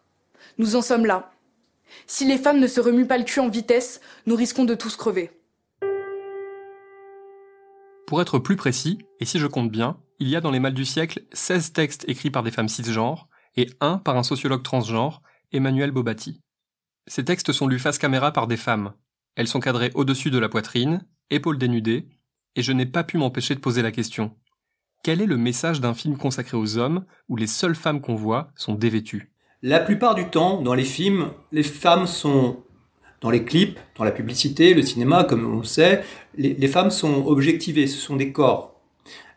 Nous 0.59 0.77
en 0.77 0.83
sommes 0.83 1.07
là. 1.07 1.33
Si 2.07 2.25
les 2.25 2.39
femmes 2.39 2.61
ne 2.61 2.67
se 2.67 2.81
remuent 2.81 3.07
pas 3.07 3.19
le 3.19 3.25
cul 3.25 3.41
en 3.41 3.49
vitesse, 3.49 4.01
nous 4.27 4.37
risquons 4.37 4.65
de 4.65 4.75
tous 4.75 4.97
crever. 4.97 5.31
Pour 8.07 8.21
être 8.21 8.39
plus 8.39 8.57
précis, 8.57 8.99
et 9.21 9.25
si 9.25 9.39
je 9.39 9.47
compte 9.47 9.71
bien, 9.71 9.97
il 10.19 10.29
y 10.29 10.37
a 10.37 10.41
dans 10.41 10.51
les 10.51 10.61
mâles 10.61 10.75
du 10.75 10.85
siècle 10.85 11.23
16 11.33 11.73
textes 11.73 12.09
écrits 12.09 12.31
par 12.31 12.43
des 12.43 12.51
femmes 12.51 12.69
cisgenres 12.69 13.29
et 13.57 13.71
un 13.81 13.99
par 13.99 14.17
un 14.17 14.23
sociologue 14.23 14.63
transgenre, 14.63 15.23
Emmanuel 15.53 15.91
Bobati. 15.91 16.41
Ces 17.07 17.25
textes 17.25 17.53
sont 17.53 17.67
lus 17.67 17.79
face 17.79 17.99
caméra 17.99 18.33
par 18.33 18.47
des 18.47 18.57
femmes. 18.57 18.93
Elles 19.37 19.49
sont 19.49 19.61
cadrées 19.61 19.91
au-dessus 19.95 20.31
de 20.31 20.39
la 20.39 20.49
poitrine, 20.49 21.07
épaules 21.31 21.59
dénudées, 21.59 22.09
et 22.57 22.63
je 22.63 22.73
n'ai 22.73 22.87
pas 22.87 23.05
pu 23.05 23.17
m'empêcher 23.17 23.55
de 23.55 23.61
poser 23.61 23.83
la 23.83 23.93
question. 23.93 24.37
Quel 25.03 25.23
est 25.23 25.27
le 25.27 25.39
message 25.39 25.81
d'un 25.81 25.95
film 25.95 26.19
consacré 26.19 26.59
aux 26.59 26.77
hommes 26.77 27.07
où 27.31 27.37
les 27.37 27.47
seules 27.47 27.75
femmes 27.75 28.03
qu'on 28.03 28.15
voit 28.15 28.51
sont 28.55 28.75
dévêtues? 28.75 29.33
La 29.63 29.81
plupart 29.81 30.15
du 30.15 30.27
temps, 30.27 30.61
dans 30.61 30.75
les 30.75 30.85
films, 30.85 31.31
les 31.53 31.63
femmes 31.63 32.07
sont 32.07 32.59
dans 33.23 33.31
les 33.31 33.45
clips, 33.45 33.79
dans 33.97 34.05
la 34.05 34.11
publicité, 34.11 34.75
le 34.75 34.83
cinéma, 34.83 35.25
comme 35.25 35.51
on 35.51 35.61
le 35.61 35.65
sait, 35.65 36.03
les, 36.37 36.69
femmes 36.69 36.91
sont 36.91 37.25
objectivées, 37.27 37.87
ce 37.87 37.99
sont 37.99 38.17
des 38.17 38.31
corps. 38.31 38.79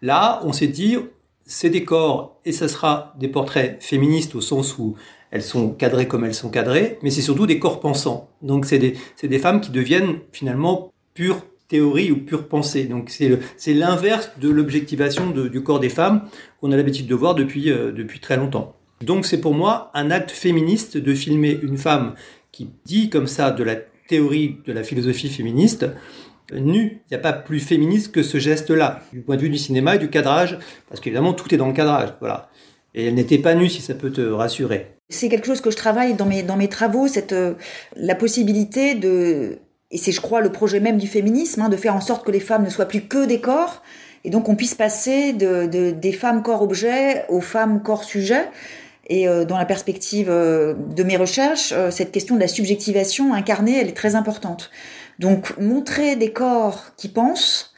Là, 0.02 0.42
on 0.44 0.52
s'est 0.52 0.68
dit, 0.68 0.98
c'est 1.46 1.70
des 1.70 1.86
corps 1.86 2.42
et 2.44 2.52
ça 2.52 2.68
sera 2.68 3.14
des 3.18 3.30
portraits 3.30 3.82
féministes 3.82 4.36
au 4.36 4.42
sens 4.42 4.78
où 4.78 4.96
elles 5.32 5.44
sont 5.44 5.70
cadrées 5.70 6.10
comme 6.10 6.26
elles 6.26 6.36
sont 6.36 6.50
cadrées, 6.50 7.00
mais 7.04 7.10
c'est 7.10 7.22
surtout 7.22 7.48
des 7.48 7.60
corps 7.60 7.80
pensants. 7.80 8.30
Donc 8.42 8.66
c'est 8.66 8.80
des, 8.80 8.98
des 9.24 9.40
femmes 9.40 9.62
qui 9.62 9.72
deviennent 9.72 10.20
finalement 10.34 10.92
pures 11.14 11.42
théorie 11.74 12.12
ou 12.12 12.18
pure 12.18 12.48
pensée. 12.48 12.84
Donc 12.84 13.10
c'est 13.10 13.74
l'inverse 13.74 14.30
de 14.40 14.48
l'objectivation 14.48 15.32
du 15.32 15.64
corps 15.64 15.80
des 15.80 15.90
femmes 15.90 16.22
qu'on 16.62 16.72
a 16.72 16.78
l'habitude 16.78 17.08
de 17.08 17.16
voir 17.16 17.34
depuis, 17.34 17.72
euh, 17.72 17.92
depuis 17.92 18.20
très 18.20 18.38
longtemps. 18.38 18.76
Donc 19.02 19.26
c'est 19.26 19.42
pour 19.42 19.56
moi 19.56 19.90
un 19.96 20.12
acte 20.12 20.30
féministe 20.30 20.98
de 20.98 21.14
filmer 21.16 21.60
une 21.64 21.80
femme 21.80 22.14
qui 22.52 22.70
dit 22.86 23.10
comme 23.10 23.26
ça 23.26 23.50
de 23.50 23.64
la 23.64 23.76
théorie 24.08 24.58
de 24.68 24.72
la 24.72 24.84
philosophie 24.84 25.30
féministe 25.30 25.88
nue. 26.54 27.02
Il 27.10 27.14
n'y 27.14 27.18
a 27.18 27.20
pas 27.20 27.34
plus 27.34 27.60
féministe 27.60 28.12
que 28.12 28.22
ce 28.22 28.38
geste-là, 28.38 29.02
du 29.12 29.22
point 29.22 29.36
de 29.36 29.42
vue 29.42 29.50
du 29.50 29.58
cinéma 29.58 29.96
et 29.96 29.98
du 29.98 30.12
cadrage, 30.12 30.60
parce 30.90 31.02
qu'évidemment 31.02 31.34
tout 31.34 31.52
est 31.56 31.58
dans 31.58 31.68
le 31.68 31.74
cadrage. 31.74 32.14
Voilà. 32.20 32.52
Et 32.94 33.08
elle 33.08 33.16
n'était 33.16 33.40
pas 33.40 33.56
nue 33.56 33.70
si 33.70 33.82
ça 33.82 33.96
peut 33.96 34.12
te 34.12 34.22
rassurer. 34.22 34.96
C'est 35.10 35.28
quelque 35.28 35.48
chose 35.48 35.62
que 35.62 35.72
je 35.72 35.78
travaille 35.78 36.14
dans 36.14 36.28
mes, 36.28 36.44
dans 36.44 36.56
mes 36.56 36.70
travaux, 36.70 37.08
cette, 37.08 37.34
euh, 37.34 37.56
la 37.96 38.14
possibilité 38.14 38.94
de 38.94 39.58
et 39.94 39.98
c'est, 39.98 40.12
je 40.12 40.20
crois, 40.20 40.42
le 40.42 40.52
projet 40.52 40.82
même 40.82 40.98
du 40.98 41.08
féminisme, 41.08 41.62
hein, 41.62 41.70
de 41.70 41.78
faire 41.78 41.96
en 41.96 42.02
sorte 42.02 42.26
que 42.26 42.32
les 42.32 42.42
femmes 42.42 42.66
ne 42.66 42.70
soient 42.70 42.88
plus 42.88 43.04
que 43.04 43.26
des 43.26 43.40
corps, 43.40 43.82
et 44.26 44.30
donc 44.30 44.50
on 44.50 44.56
puisse 44.56 44.76
passer 44.76 45.32
de, 45.32 45.66
des 45.92 46.12
femmes 46.12 46.44
corps-objet 46.44 47.26
aux 47.30 47.42
femmes 47.42 47.82
corps-sujet. 47.82 48.50
Et 49.08 49.28
euh, 49.28 49.44
dans 49.44 49.58
la 49.58 49.66
perspective 49.66 50.28
euh, 50.30 50.74
de 50.96 51.04
mes 51.04 51.18
recherches, 51.18 51.74
euh, 51.74 51.92
cette 51.92 52.12
question 52.12 52.36
de 52.36 52.40
la 52.40 52.48
subjectivation 52.48 53.34
incarnée, 53.34 53.78
elle 53.80 53.90
est 53.90 53.98
très 53.98 54.16
importante. 54.16 54.72
Donc 55.20 55.58
montrer 55.60 56.16
des 56.16 56.32
corps 56.32 56.94
qui 56.96 57.10
pensent, 57.10 57.74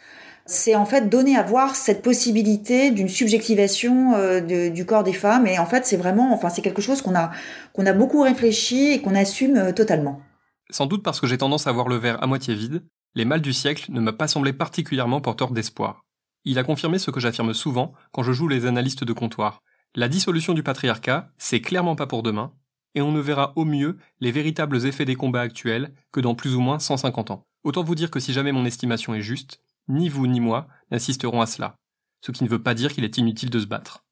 c'est 0.45 0.75
en 0.75 0.85
fait 0.85 1.09
donner 1.09 1.35
à 1.35 1.43
voir 1.43 1.75
cette 1.75 2.01
possibilité 2.01 2.91
d'une 2.91 3.09
subjectivation 3.09 4.13
euh, 4.15 4.69
du 4.69 4.85
corps 4.85 5.03
des 5.03 5.13
femmes. 5.13 5.47
Et 5.47 5.57
en 5.57 5.65
fait, 5.65 5.85
c'est 5.85 5.97
vraiment, 5.97 6.33
enfin, 6.33 6.49
c'est 6.49 6.61
quelque 6.61 6.81
chose 6.81 7.01
qu'on 7.01 7.15
a, 7.15 7.31
qu'on 7.73 7.85
a 7.85 7.93
beaucoup 7.93 8.21
réfléchi 8.21 8.91
et 8.91 9.01
qu'on 9.01 9.15
assume 9.15 9.57
euh, 9.57 9.71
totalement. 9.71 10.21
Sans 10.69 10.87
doute 10.87 11.03
parce 11.03 11.19
que 11.19 11.27
j'ai 11.27 11.37
tendance 11.37 11.67
à 11.67 11.71
voir 11.71 11.87
le 11.87 11.95
verre 11.95 12.21
à 12.23 12.27
moitié 12.27 12.55
vide, 12.55 12.83
Les 13.13 13.25
Mâles 13.25 13.41
du 13.41 13.53
siècle 13.53 13.91
ne 13.91 14.01
m'a 14.01 14.13
pas 14.13 14.27
semblé 14.27 14.51
particulièrement 14.51 15.21
porteur 15.21 15.51
d'espoir. 15.51 16.03
Il 16.43 16.59
a 16.59 16.63
confirmé 16.63 16.99
ce 16.99 17.11
que 17.11 17.19
j'affirme 17.19 17.53
souvent 17.53 17.93
quand 18.11 18.23
je 18.23 18.33
joue 18.33 18.47
les 18.47 18.65
analystes 18.65 19.03
de 19.03 19.13
comptoir. 19.13 19.61
La 19.95 20.09
dissolution 20.09 20.53
du 20.53 20.63
patriarcat, 20.63 21.29
c'est 21.37 21.61
clairement 21.61 21.95
pas 21.95 22.07
pour 22.07 22.23
demain, 22.23 22.53
et 22.93 23.01
on 23.01 23.11
ne 23.11 23.19
verra 23.19 23.53
au 23.55 23.65
mieux 23.65 23.97
les 24.19 24.31
véritables 24.31 24.85
effets 24.85 25.05
des 25.05 25.15
combats 25.15 25.41
actuels 25.41 25.93
que 26.11 26.19
dans 26.19 26.35
plus 26.35 26.55
ou 26.55 26.59
moins 26.59 26.79
150 26.79 27.31
ans. 27.31 27.45
Autant 27.63 27.83
vous 27.83 27.95
dire 27.95 28.11
que 28.11 28.19
si 28.19 28.33
jamais 28.33 28.51
mon 28.51 28.65
estimation 28.65 29.15
est 29.15 29.21
juste, 29.21 29.61
ni 29.87 30.09
vous 30.09 30.27
ni 30.27 30.39
moi 30.39 30.67
n'assisterons 30.91 31.41
à 31.41 31.45
cela, 31.45 31.75
ce 32.21 32.31
qui 32.31 32.43
ne 32.43 32.49
veut 32.49 32.61
pas 32.61 32.73
dire 32.73 32.93
qu'il 32.93 33.03
est 33.03 33.17
inutile 33.17 33.49
de 33.49 33.59
se 33.59 33.65
battre. 33.65 34.03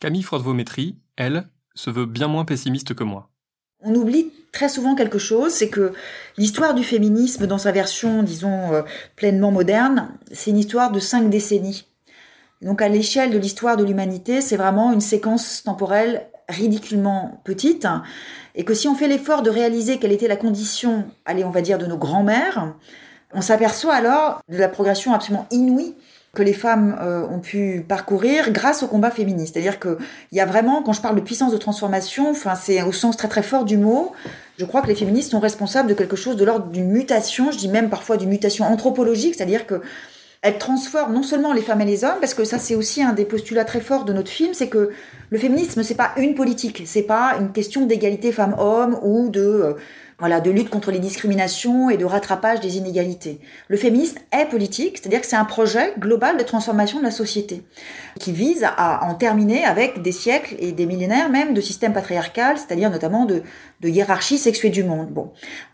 Camille 0.00 0.22
Froide-Vaumétrie, 0.22 0.98
elle, 1.16 1.48
se 1.74 1.90
veut 1.90 2.06
bien 2.06 2.28
moins 2.28 2.44
pessimiste 2.44 2.94
que 2.94 3.04
moi. 3.04 3.30
On 3.80 3.94
oublie 3.94 4.30
très 4.52 4.68
souvent 4.68 4.94
quelque 4.94 5.18
chose, 5.18 5.52
c'est 5.52 5.68
que 5.68 5.92
l'histoire 6.36 6.74
du 6.74 6.84
féminisme 6.84 7.46
dans 7.46 7.58
sa 7.58 7.72
version, 7.72 8.22
disons, 8.22 8.72
euh, 8.72 8.82
pleinement 9.16 9.50
moderne, 9.50 10.10
c'est 10.30 10.50
une 10.50 10.58
histoire 10.58 10.92
de 10.92 11.00
cinq 11.00 11.30
décennies. 11.30 11.86
Donc 12.60 12.80
à 12.80 12.88
l'échelle 12.88 13.32
de 13.32 13.38
l'histoire 13.38 13.76
de 13.76 13.84
l'humanité, 13.84 14.40
c'est 14.40 14.56
vraiment 14.56 14.92
une 14.92 15.00
séquence 15.00 15.62
temporelle 15.64 16.28
ridiculement 16.48 17.40
petite, 17.44 17.88
et 18.54 18.64
que 18.64 18.74
si 18.74 18.86
on 18.86 18.94
fait 18.94 19.08
l'effort 19.08 19.42
de 19.42 19.50
réaliser 19.50 19.98
quelle 19.98 20.12
était 20.12 20.28
la 20.28 20.36
condition, 20.36 21.04
allez, 21.24 21.44
on 21.44 21.50
va 21.50 21.62
dire, 21.62 21.78
de 21.78 21.86
nos 21.86 21.96
grands-mères, 21.96 22.74
on 23.32 23.40
s'aperçoit 23.40 23.94
alors 23.94 24.42
de 24.48 24.58
la 24.58 24.68
progression 24.68 25.14
absolument 25.14 25.46
inouïe 25.50 25.94
que 26.34 26.42
les 26.42 26.54
femmes 26.54 26.96
euh, 27.02 27.26
ont 27.28 27.40
pu 27.40 27.84
parcourir 27.86 28.52
grâce 28.52 28.82
au 28.82 28.86
combat 28.86 29.10
féministe. 29.10 29.52
C'est-à-dire 29.52 29.78
qu'il 29.78 29.96
y 30.32 30.40
a 30.40 30.46
vraiment, 30.46 30.82
quand 30.82 30.94
je 30.94 31.02
parle 31.02 31.16
de 31.16 31.20
puissance 31.20 31.52
de 31.52 31.58
transformation, 31.58 32.30
enfin 32.30 32.54
c'est 32.54 32.82
au 32.82 32.92
sens 32.92 33.18
très 33.18 33.28
très 33.28 33.42
fort 33.42 33.66
du 33.66 33.76
mot, 33.76 34.12
je 34.58 34.64
crois 34.64 34.80
que 34.80 34.86
les 34.86 34.94
féministes 34.94 35.32
sont 35.32 35.40
responsables 35.40 35.90
de 35.90 35.94
quelque 35.94 36.16
chose 36.16 36.36
de 36.36 36.44
l'ordre 36.46 36.66
d'une 36.68 36.90
mutation, 36.90 37.50
je 37.50 37.58
dis 37.58 37.68
même 37.68 37.90
parfois 37.90 38.16
d'une 38.16 38.30
mutation 38.30 38.64
anthropologique, 38.64 39.34
c'est-à-dire 39.34 39.66
que 39.66 39.82
elles 40.40 40.58
transforment 40.58 41.12
non 41.12 41.22
seulement 41.22 41.52
les 41.52 41.60
femmes 41.60 41.82
et 41.82 41.84
les 41.84 42.02
hommes, 42.02 42.18
parce 42.18 42.34
que 42.34 42.44
ça 42.44 42.58
c'est 42.58 42.74
aussi 42.74 43.02
un 43.02 43.12
des 43.12 43.26
postulats 43.26 43.66
très 43.66 43.80
forts 43.80 44.04
de 44.06 44.14
notre 44.14 44.30
film, 44.30 44.54
c'est 44.54 44.68
que 44.68 44.90
le 45.28 45.38
féminisme 45.38 45.82
c'est 45.82 45.94
pas 45.94 46.12
une 46.16 46.34
politique, 46.34 46.82
c'est 46.86 47.02
pas 47.02 47.36
une 47.40 47.52
question 47.52 47.84
d'égalité 47.84 48.32
femmes-hommes 48.32 48.98
ou 49.02 49.28
de 49.28 49.40
euh, 49.40 49.74
voilà, 50.22 50.40
de 50.40 50.52
lutte 50.52 50.70
contre 50.70 50.92
les 50.92 51.00
discriminations 51.00 51.90
et 51.90 51.96
de 51.96 52.04
rattrapage 52.04 52.60
des 52.60 52.76
inégalités. 52.76 53.40
Le 53.66 53.76
féminisme 53.76 54.18
est 54.30 54.44
politique, 54.44 54.98
c'est-à-dire 54.98 55.20
que 55.20 55.26
c'est 55.26 55.34
un 55.34 55.44
projet 55.44 55.94
global 55.98 56.36
de 56.36 56.44
transformation 56.44 57.00
de 57.00 57.02
la 57.02 57.10
société 57.10 57.64
qui 58.20 58.30
vise 58.30 58.62
à 58.62 59.04
en 59.04 59.16
terminer 59.16 59.64
avec 59.64 60.00
des 60.00 60.12
siècles 60.12 60.54
et 60.60 60.70
des 60.70 60.86
millénaires 60.86 61.28
même 61.28 61.54
de 61.54 61.60
système 61.60 61.92
patriarcal, 61.92 62.56
c'est-à-dire 62.56 62.88
notamment 62.88 63.26
de, 63.26 63.42
de 63.80 63.88
hiérarchie 63.88 64.38
sexuée 64.38 64.70
du 64.70 64.84
monde. 64.84 65.08
Bon, 65.08 65.32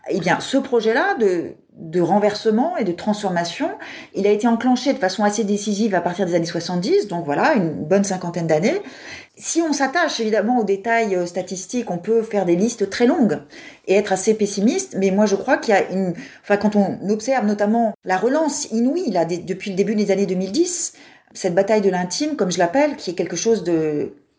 eh 0.09 0.19
bien, 0.19 0.39
ce 0.39 0.57
projet-là 0.57 1.13
de 1.19 1.53
de 1.79 2.01
renversement 2.01 2.75
et 2.77 2.83
de 2.83 2.91
transformation. 2.91 3.69
Il 4.13 4.27
a 4.27 4.31
été 4.31 4.47
enclenché 4.47 4.93
de 4.93 4.97
façon 4.97 5.23
assez 5.23 5.43
décisive 5.43 5.95
à 5.95 6.01
partir 6.01 6.25
des 6.25 6.35
années 6.35 6.45
70, 6.45 7.07
donc 7.07 7.25
voilà, 7.25 7.55
une 7.55 7.85
bonne 7.85 8.03
cinquantaine 8.03 8.47
d'années. 8.47 8.81
Si 9.41 9.61
on 9.61 9.71
s'attache 9.71 10.19
évidemment 10.19 10.59
aux 10.59 10.65
détails 10.65 11.15
euh, 11.15 11.25
statistiques, 11.25 11.89
on 11.91 11.97
peut 11.97 12.23
faire 12.23 12.45
des 12.45 12.57
listes 12.57 12.89
très 12.89 13.07
longues 13.07 13.39
et 13.87 13.95
être 13.95 14.11
assez 14.11 14.33
pessimiste, 14.33 14.97
mais 14.99 15.11
moi 15.11 15.25
je 15.25 15.37
crois 15.37 15.55
qu'il 15.55 15.73
y 15.73 15.77
a 15.77 15.89
une... 15.91 16.13
Enfin, 16.43 16.57
quand 16.57 16.75
on 16.75 17.09
observe 17.09 17.45
notamment 17.45 17.93
la 18.03 18.17
relance 18.17 18.69
inouïe, 18.71 19.11
là, 19.11 19.23
depuis 19.23 19.69
le 19.69 19.77
début 19.77 19.95
des 19.95 20.11
années 20.11 20.25
2010, 20.25 20.91
cette 21.33 21.55
bataille 21.55 21.79
de 21.79 21.89
l'intime, 21.89 22.35
comme 22.35 22.51
je 22.51 22.57
l'appelle, 22.57 22.97
qui 22.97 23.11
est 23.11 23.13
quelque 23.13 23.37
chose 23.37 23.63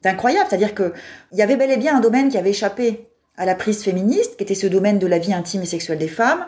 d'incroyable, 0.02 0.46
c'est-à-dire 0.50 0.74
qu'il 0.74 0.92
y 1.32 1.40
avait 1.40 1.56
bel 1.56 1.70
et 1.70 1.78
bien 1.78 1.96
un 1.96 2.00
domaine 2.00 2.28
qui 2.28 2.36
avait 2.36 2.50
échappé 2.50 3.08
à 3.38 3.46
la 3.46 3.54
prise 3.54 3.82
féministe, 3.82 4.36
qui 4.36 4.42
était 4.42 4.54
ce 4.54 4.66
domaine 4.66 4.98
de 4.98 5.06
la 5.06 5.18
vie 5.18 5.32
intime 5.32 5.62
et 5.62 5.66
sexuelle 5.66 5.98
des 5.98 6.08
femmes, 6.08 6.44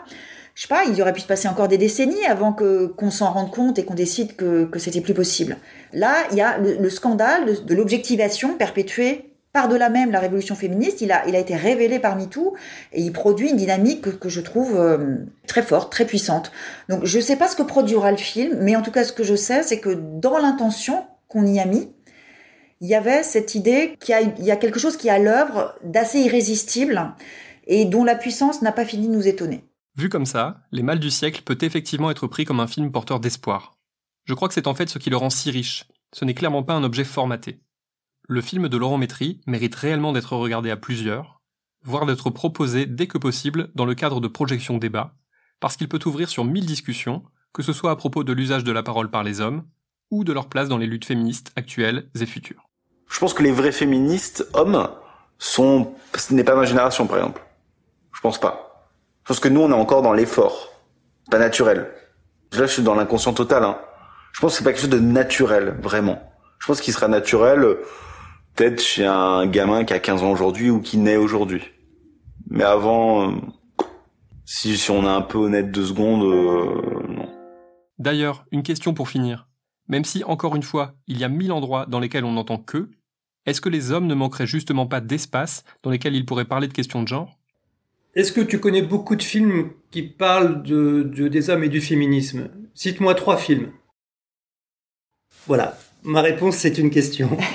je 0.55 0.63
sais 0.63 0.67
pas, 0.67 0.83
il 0.85 1.01
aurait 1.01 1.13
pu 1.13 1.21
se 1.21 1.27
passer 1.27 1.47
encore 1.47 1.67
des 1.67 1.79
décennies 1.79 2.25
avant 2.27 2.53
que 2.53 2.85
qu'on 2.85 3.09
s'en 3.09 3.31
rende 3.31 3.51
compte 3.51 3.79
et 3.79 3.85
qu'on 3.85 3.95
décide 3.95 4.35
que, 4.35 4.65
que 4.65 4.77
c'était 4.77 5.01
plus 5.01 5.15
possible. 5.15 5.57
Là, 5.93 6.15
il 6.31 6.37
y 6.37 6.41
a 6.41 6.59
le, 6.59 6.89
scandale 6.89 7.65
de, 7.65 7.73
l'objectivation 7.73 8.55
perpétuée 8.55 9.33
par-delà 9.51 9.89
même 9.89 10.11
la 10.11 10.19
révolution 10.19 10.55
féministe, 10.55 11.01
il 11.01 11.11
a, 11.11 11.27
il 11.27 11.35
a 11.35 11.39
été 11.39 11.55
révélé 11.55 11.99
parmi 11.99 12.27
tout 12.27 12.53
et 12.91 13.01
il 13.01 13.11
produit 13.11 13.51
une 13.51 13.55
dynamique 13.55 14.01
que, 14.01 14.09
que 14.09 14.27
je 14.27 14.41
trouve 14.41 14.79
euh, 14.79 15.17
très 15.45 15.61
forte, 15.61 15.91
très 15.91 16.05
puissante. 16.05 16.51
Donc 16.89 17.05
je 17.05 17.17
ne 17.17 17.21
sais 17.21 17.35
pas 17.35 17.47
ce 17.47 17.55
que 17.55 17.61
produira 17.61 18.09
le 18.09 18.17
film, 18.17 18.57
mais 18.61 18.75
en 18.75 18.81
tout 18.81 18.89
cas 18.89 19.03
ce 19.03 19.13
que 19.13 19.23
je 19.23 19.35
sais, 19.35 19.61
c'est 19.61 19.79
que 19.79 19.91
dans 19.91 20.39
l'intention 20.39 21.05
qu'on 21.27 21.45
y 21.45 21.59
a 21.59 21.65
mis, 21.65 21.91
il 22.81 22.87
y 22.87 22.95
avait 22.95 23.21
cette 23.21 23.53
idée 23.53 23.95
qu'il 23.99 24.15
y, 24.39 24.45
y 24.45 24.51
a, 24.51 24.55
quelque 24.55 24.79
chose 24.79 24.97
qui 24.97 25.07
est 25.07 25.11
à 25.11 25.19
l'œuvre 25.19 25.75
d'assez 25.83 26.19
irrésistible 26.19 27.13
et 27.67 27.85
dont 27.85 28.03
la 28.03 28.15
puissance 28.15 28.61
n'a 28.63 28.71
pas 28.71 28.85
fini 28.85 29.07
de 29.07 29.13
nous 29.13 29.27
étonner. 29.27 29.63
Vu 29.95 30.09
comme 30.09 30.25
ça, 30.25 30.63
Les 30.71 30.81
Mâles 30.81 30.99
du 30.99 31.11
siècle 31.11 31.43
peut 31.43 31.57
effectivement 31.61 32.09
être 32.09 32.25
pris 32.25 32.45
comme 32.45 32.59
un 32.59 32.67
film 32.67 32.91
porteur 32.91 33.19
d'espoir. 33.19 33.77
Je 34.25 34.33
crois 34.33 34.47
que 34.47 34.55
c'est 34.55 34.67
en 34.67 34.73
fait 34.73 34.89
ce 34.89 34.97
qui 34.97 35.11
le 35.11 35.17
rend 35.17 35.29
si 35.29 35.51
riche. 35.51 35.85
Ce 36.13 36.25
n'est 36.25 36.33
clairement 36.33 36.63
pas 36.63 36.73
un 36.73 36.83
objet 36.83 37.03
formaté. 37.03 37.61
Le 38.27 38.41
film 38.41 38.69
de 38.69 38.77
Laurent 38.77 38.97
Métry 38.97 39.41
mérite 39.45 39.75
réellement 39.75 40.11
d'être 40.11 40.35
regardé 40.35 40.71
à 40.71 40.77
plusieurs, 40.77 41.41
voire 41.83 42.07
d'être 42.07 42.31
proposé 42.31 42.87
dès 42.87 43.05
que 43.05 43.19
possible 43.19 43.69
dans 43.75 43.85
le 43.85 43.93
cadre 43.93 44.19
de 44.19 44.27
projections 44.27 44.79
débat, 44.79 45.15
parce 45.59 45.77
qu'il 45.77 45.89
peut 45.89 45.99
ouvrir 46.05 46.27
sur 46.27 46.43
mille 46.43 46.65
discussions, 46.65 47.23
que 47.53 47.61
ce 47.61 47.73
soit 47.73 47.91
à 47.91 47.95
propos 47.95 48.23
de 48.23 48.33
l'usage 48.33 48.63
de 48.63 48.71
la 48.71 48.81
parole 48.81 49.11
par 49.11 49.23
les 49.23 49.41
hommes, 49.41 49.63
ou 50.09 50.23
de 50.23 50.33
leur 50.33 50.47
place 50.47 50.69
dans 50.69 50.77
les 50.77 50.87
luttes 50.87 51.05
féministes 51.05 51.51
actuelles 51.55 52.09
et 52.19 52.25
futures. 52.25 52.69
Je 53.09 53.19
pense 53.19 53.33
que 53.33 53.43
les 53.43 53.51
vrais 53.51 53.71
féministes 53.71 54.47
hommes 54.53 54.89
sont, 55.37 55.93
ce 56.15 56.33
n'est 56.33 56.43
pas 56.43 56.55
ma 56.55 56.65
génération 56.65 57.05
par 57.05 57.17
exemple. 57.17 57.45
Je 58.11 58.21
pense 58.21 58.39
pas. 58.39 58.72
Je 59.23 59.29
pense 59.29 59.39
que 59.39 59.47
nous, 59.47 59.61
on 59.61 59.71
est 59.71 59.73
encore 59.73 60.01
dans 60.01 60.11
l'effort, 60.11 60.73
pas 61.31 61.39
naturel. 61.39 61.87
Là, 62.51 62.65
je 62.65 62.73
suis 62.73 62.83
dans 62.83 62.93
l'inconscient 62.93 63.33
total. 63.33 63.63
Hein. 63.63 63.77
Je 64.33 64.41
pense 64.41 64.51
que 64.51 64.57
c'est 64.57 64.63
pas 64.65 64.71
quelque 64.71 64.81
chose 64.81 64.89
de 64.89 64.99
naturel, 64.99 65.77
vraiment. 65.81 66.21
Je 66.59 66.67
pense 66.67 66.81
qu'il 66.81 66.93
sera 66.93 67.07
naturel, 67.07 67.77
peut-être 68.55 68.81
chez 68.81 69.05
un 69.05 69.45
gamin 69.47 69.85
qui 69.85 69.93
a 69.93 69.99
15 69.99 70.23
ans 70.23 70.31
aujourd'hui 70.31 70.69
ou 70.69 70.81
qui 70.81 70.97
naît 70.97 71.15
aujourd'hui. 71.15 71.63
Mais 72.49 72.65
avant, 72.65 73.31
euh, 73.31 73.35
si, 74.45 74.77
si 74.77 74.91
on 74.91 75.03
est 75.03 75.07
un 75.07 75.21
peu 75.21 75.37
honnête 75.37 75.71
deux 75.71 75.85
secondes, 75.85 76.23
euh, 76.23 77.07
non. 77.07 77.29
D'ailleurs, 77.99 78.45
une 78.51 78.63
question 78.63 78.93
pour 78.93 79.07
finir. 79.07 79.47
Même 79.87 80.03
si, 80.03 80.23
encore 80.25 80.57
une 80.57 80.63
fois, 80.63 80.95
il 81.07 81.17
y 81.17 81.23
a 81.23 81.29
mille 81.29 81.51
endroits 81.53 81.85
dans 81.85 81.99
lesquels 81.99 82.25
on 82.25 82.33
n'entend 82.33 82.57
que, 82.57 82.89
est-ce 83.45 83.61
que 83.61 83.69
les 83.69 83.91
hommes 83.91 84.07
ne 84.07 84.15
manqueraient 84.15 84.47
justement 84.47 84.85
pas 84.85 84.99
d'espace 85.01 85.63
dans 85.81 85.91
lesquels 85.91 86.15
ils 86.15 86.25
pourraient 86.25 86.45
parler 86.45 86.67
de 86.67 86.73
questions 86.73 87.01
de 87.03 87.07
genre? 87.07 87.39
Est-ce 88.15 88.31
que 88.31 88.41
tu 88.41 88.59
connais 88.59 88.81
beaucoup 88.81 89.15
de 89.15 89.23
films 89.23 89.71
qui 89.91 90.03
parlent 90.03 90.61
de, 90.63 91.03
des 91.03 91.49
hommes 91.49 91.63
et 91.63 91.69
du 91.69 91.81
féminisme? 91.81 92.49
Cite-moi 92.75 93.15
trois 93.15 93.37
films. 93.37 93.71
Voilà, 95.47 95.77
ma 96.03 96.21
réponse 96.21 96.57
c'est 96.57 96.77
une 96.77 96.89
question. 96.89 97.29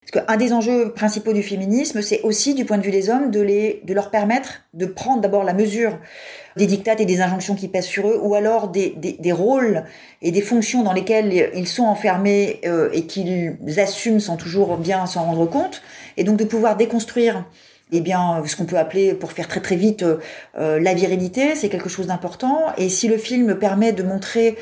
Parce 0.00 0.26
qu'un 0.26 0.36
des 0.38 0.52
enjeux 0.52 0.92
principaux 0.92 1.32
du 1.32 1.42
féminisme, 1.42 2.02
c'est 2.02 2.22
aussi, 2.22 2.54
du 2.54 2.64
point 2.64 2.78
de 2.78 2.82
vue 2.82 2.90
des 2.90 3.10
hommes, 3.10 3.30
de, 3.30 3.92
leur 3.92 4.10
permettre 4.10 4.62
de 4.74 4.86
prendre 4.86 5.20
d'abord 5.20 5.44
la 5.44 5.52
mesure 5.52 5.98
des 6.56 6.66
dictates 6.66 7.00
et 7.00 7.04
des 7.04 7.20
injonctions 7.20 7.54
qui 7.54 7.68
pèsent 7.68 7.84
sur 7.84 8.08
eux, 8.08 8.18
ou 8.20 8.34
alors 8.34 8.68
des, 8.68 8.90
des, 8.96 9.32
rôles 9.32 9.84
et 10.20 10.32
des 10.32 10.40
fonctions 10.40 10.82
dans 10.82 10.92
lesquelles 10.92 11.50
ils 11.54 11.68
sont 11.68 11.84
enfermés 11.84 12.60
euh, 12.64 12.90
et 12.92 13.06
qu'ils 13.06 13.56
assument 13.76 14.18
sans 14.18 14.36
toujours 14.36 14.78
bien 14.78 15.06
s'en 15.06 15.22
rendre 15.22 15.46
compte, 15.46 15.80
et 16.16 16.24
donc 16.24 16.38
de 16.38 16.44
pouvoir 16.44 16.76
déconstruire 16.76 17.44
eh 17.92 18.00
bien, 18.00 18.42
ce 18.46 18.56
qu'on 18.56 18.66
peut 18.66 18.78
appeler, 18.78 19.14
pour 19.14 19.32
faire 19.32 19.48
très 19.48 19.60
très 19.60 19.76
vite, 19.76 20.02
euh, 20.02 20.18
euh, 20.58 20.78
la 20.80 20.94
virilité, 20.94 21.54
c'est 21.54 21.68
quelque 21.68 21.88
chose 21.88 22.06
d'important. 22.06 22.66
Et 22.76 22.88
si 22.88 23.08
le 23.08 23.16
film 23.16 23.56
permet 23.56 23.92
de 23.92 24.02
montrer 24.02 24.56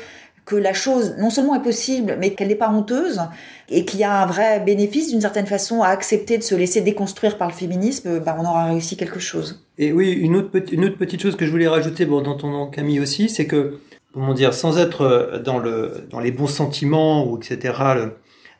que 0.45 0.55
la 0.55 0.73
chose 0.73 1.15
non 1.19 1.29
seulement 1.29 1.53
est 1.53 1.61
possible, 1.61 2.17
mais 2.19 2.33
qu'elle 2.33 2.47
n'est 2.47 2.55
pas 2.55 2.71
honteuse, 2.71 3.21
et 3.69 3.85
qu'il 3.85 3.99
y 3.99 4.03
a 4.03 4.23
un 4.23 4.25
vrai 4.25 4.59
bénéfice 4.59 5.09
d'une 5.09 5.21
certaine 5.21 5.45
façon 5.45 5.83
à 5.83 5.89
accepter 5.89 6.39
de 6.39 6.43
se 6.43 6.55
laisser 6.55 6.81
déconstruire 6.81 7.37
par 7.37 7.47
le 7.47 7.53
féminisme, 7.53 8.19
ben 8.19 8.35
on 8.39 8.41
aura 8.41 8.65
réussi 8.65 8.97
quelque 8.97 9.19
chose. 9.19 9.63
Et 9.77 9.93
oui, 9.93 10.11
une 10.11 10.35
autre, 10.35 10.49
petite 10.49 11.21
chose 11.21 11.35
que 11.35 11.45
je 11.45 11.51
voulais 11.51 11.67
rajouter 11.67 12.05
bon, 12.05 12.21
dans 12.21 12.35
ton 12.35 12.49
nom, 12.49 12.67
Camille 12.67 12.99
aussi, 12.99 13.29
c'est 13.29 13.45
que, 13.45 13.79
comment 14.11 14.33
dire, 14.33 14.55
sans 14.55 14.79
être 14.79 15.01
euh, 15.01 15.39
dans 15.39 16.19
les 16.19 16.31
bons 16.31 16.47
sentiments, 16.47 17.27
ou 17.29 17.37
etc., 17.37 17.73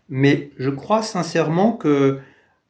mais 0.09 0.51
je 0.57 0.69
crois 0.69 1.01
sincèrement 1.01 1.71
que 1.71 2.19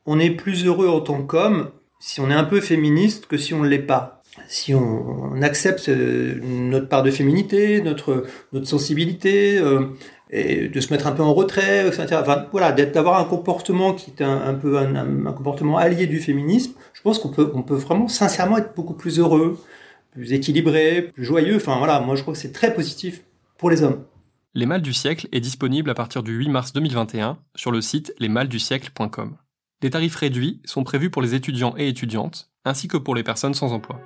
on 0.06 0.20
est 0.20 0.32
plus 0.32 0.66
heureux 0.66 0.88
en 0.88 1.02
tant 1.02 1.22
qu'homme 1.22 1.70
si 2.00 2.22
on 2.22 2.30
est 2.30 2.36
un 2.36 2.46
peu 2.46 2.62
féministe 2.62 3.28
que 3.28 3.38
si 3.38 3.54
on 3.54 3.62
ne 3.62 3.68
l'est 3.68 3.80
pas. 3.80 4.24
Si 4.48 4.74
on, 4.74 5.42
accepte 5.42 5.90
euh, 5.90 6.40
notre 6.42 6.88
part 6.88 7.04
de 7.04 7.12
féminité, 7.12 7.82
notre, 7.82 8.26
notre 8.54 8.68
sensibilité, 8.68 9.58
euh, 9.60 9.88
et 10.32 10.70
de 10.70 10.80
se 10.80 10.94
mettre 10.94 11.08
un 11.08 11.12
peu 11.12 11.24
en 11.24 11.34
retrait, 11.34 11.88
etc. 11.88 12.18
Enfin, 12.22 12.46
d'avoir 12.94 13.20
un 13.20 13.26
comportement 13.26 13.94
qui 13.94 14.12
est 14.12 14.22
un, 14.22 14.54
peu 14.54 14.78
un, 14.78 15.32
comportement 15.34 15.78
allié 15.78 16.06
du 16.06 16.20
féminisme, 16.20 16.74
je 16.94 17.02
pense 17.02 17.20
qu'on 17.20 17.30
peut, 17.30 17.52
on 17.56 17.64
peut 17.64 17.76
vraiment 17.76 18.08
sincèrement 18.08 18.58
être 18.60 18.76
beaucoup 18.76 18.94
plus 18.94 19.20
heureux, 19.20 19.60
plus 20.12 20.32
équilibré, 20.34 21.02
plus 21.02 21.26
joyeux. 21.26 21.56
Enfin 21.56 21.78
voilà, 21.80 22.00
moi 22.00 22.16
je 22.16 22.22
crois 22.22 22.34
que 22.34 22.40
c'est 22.40 22.52
très 22.52 22.74
positif 22.74 23.24
pour 23.58 23.70
les 23.72 23.82
hommes. 23.82 24.04
Les 24.54 24.66
Mâles 24.66 24.82
du 24.82 24.94
siècle 24.94 25.28
est 25.32 25.42
disponible 25.42 25.90
à 25.90 25.96
partir 25.96 26.22
du 26.22 26.34
8 26.34 26.50
mars 26.50 26.74
2021 26.74 27.40
sur 27.56 27.72
le 27.72 27.82
site 27.82 28.14
lesmalesdusiècle.com. 28.20 29.36
Des 29.82 29.90
tarifs 29.90 30.18
réduits 30.18 30.62
sont 30.66 30.84
prévus 30.84 31.10
pour 31.10 31.22
les 31.22 31.36
étudiants 31.36 31.74
et 31.78 31.88
étudiantes, 31.88 32.50
ainsi 32.66 32.90
que 32.90 32.98
pour 32.98 33.16
les 33.16 33.24
personnes 33.24 33.54
sans 33.54 33.72
emploi. 33.72 34.02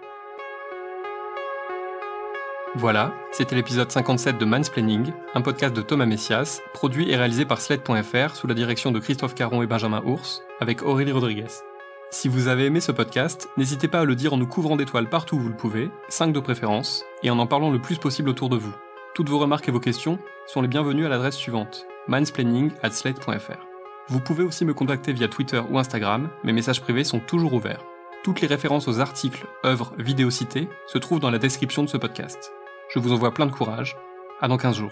Voilà, 2.75 3.13
c'était 3.31 3.55
l'épisode 3.55 3.91
57 3.91 4.37
de 4.37 4.45
Mansplaining, 4.45 5.11
un 5.33 5.41
podcast 5.41 5.75
de 5.75 5.81
Thomas 5.81 6.05
Messias, 6.05 6.61
produit 6.73 7.09
et 7.09 7.15
réalisé 7.15 7.45
par 7.45 7.59
Sled.fr 7.59 8.35
sous 8.35 8.47
la 8.47 8.53
direction 8.53 8.91
de 8.91 8.99
Christophe 8.99 9.35
Caron 9.35 9.63
et 9.63 9.67
Benjamin 9.67 10.03
Ours, 10.05 10.43
avec 10.59 10.83
Aurélie 10.83 11.11
Rodriguez. 11.11 11.47
Si 12.11 12.27
vous 12.27 12.47
avez 12.47 12.65
aimé 12.65 12.79
ce 12.79 12.91
podcast, 12.91 13.49
n'hésitez 13.57 13.87
pas 13.87 14.01
à 14.01 14.05
le 14.05 14.15
dire 14.15 14.33
en 14.33 14.37
nous 14.37 14.47
couvrant 14.47 14.75
d'étoiles 14.75 15.09
partout 15.09 15.37
où 15.37 15.39
vous 15.39 15.49
le 15.49 15.57
pouvez, 15.57 15.89
5 16.09 16.33
de 16.33 16.39
préférence, 16.39 17.03
et 17.23 17.31
en 17.31 17.39
en 17.39 17.47
parlant 17.47 17.71
le 17.71 17.81
plus 17.81 17.97
possible 17.97 18.29
autour 18.29 18.49
de 18.49 18.57
vous. 18.57 18.73
Toutes 19.15 19.29
vos 19.29 19.39
remarques 19.39 19.67
et 19.67 19.71
vos 19.71 19.79
questions 19.79 20.19
sont 20.45 20.61
les 20.61 20.67
bienvenues 20.67 21.07
à 21.07 21.09
l'adresse 21.09 21.35
suivante 21.35 21.87
mansplaining@slate.fr. 22.07 23.72
Vous 24.09 24.19
pouvez 24.19 24.43
aussi 24.43 24.65
me 24.65 24.73
contacter 24.73 25.13
via 25.13 25.29
Twitter 25.29 25.61
ou 25.69 25.79
Instagram, 25.79 26.29
mes 26.43 26.51
messages 26.51 26.81
privés 26.81 27.05
sont 27.05 27.19
toujours 27.19 27.53
ouverts. 27.53 27.83
Toutes 28.23 28.41
les 28.41 28.47
références 28.47 28.87
aux 28.87 28.99
articles, 28.99 29.47
œuvres, 29.65 29.93
vidéos 29.97 30.29
citées 30.29 30.67
se 30.87 30.97
trouvent 30.97 31.21
dans 31.21 31.31
la 31.31 31.39
description 31.39 31.83
de 31.83 31.89
ce 31.89 31.97
podcast. 31.97 32.51
Je 32.93 32.99
vous 32.99 33.13
envoie 33.13 33.33
plein 33.33 33.45
de 33.45 33.51
courage. 33.51 33.95
À 34.41 34.47
dans 34.49 34.57
15 34.57 34.75
jours. 34.75 34.91